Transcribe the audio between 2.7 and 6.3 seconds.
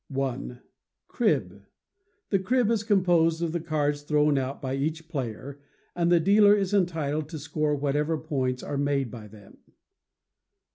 is composed of the cards thrown out by each player, and the